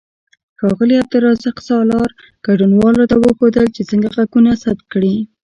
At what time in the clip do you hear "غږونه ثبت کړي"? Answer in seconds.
4.15-5.15